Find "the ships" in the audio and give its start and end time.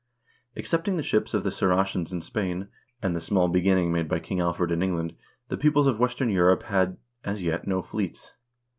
0.97-1.31